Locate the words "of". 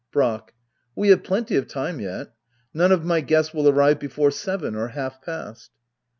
1.57-1.67, 2.91-3.05